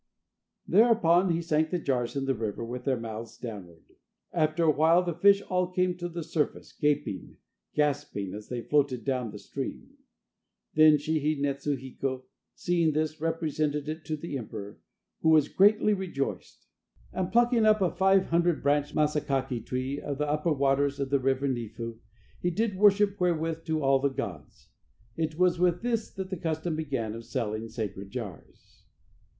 [0.67, 3.83] Thereupon he sank the jars in the river with their mouths downward.
[4.33, 7.37] After a while the fish all came to the surface gaping,
[7.75, 9.91] gasping as they floated down the stream.
[10.73, 12.23] Then Shihi netsu hiko,
[12.55, 14.79] seeing this, represented it to the emperor,
[15.21, 16.65] who was greatly rejoiced,
[17.13, 21.19] and plucking up a five hundred branched masakaki tree of the upper waters of the
[21.19, 21.99] River Nifu,
[22.39, 24.69] he did worship therewith to all the gods.
[25.15, 28.81] It was with this that the custom began of selling sacred jars.